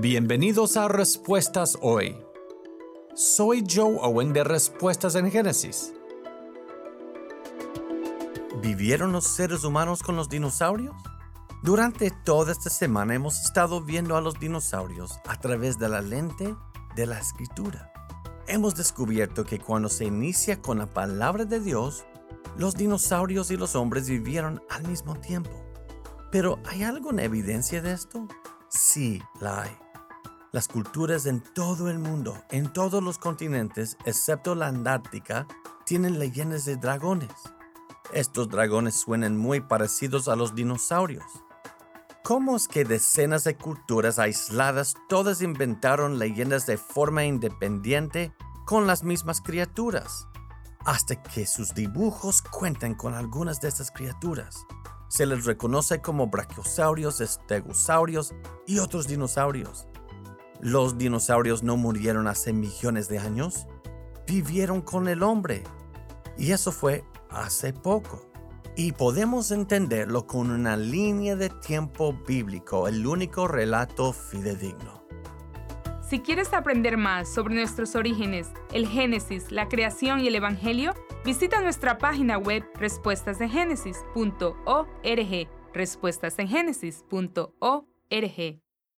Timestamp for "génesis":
5.30-5.94, 78.88-79.52